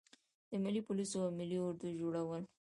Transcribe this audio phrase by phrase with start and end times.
[0.49, 2.41] د ملي پولیسو او ملي اردو جوړول.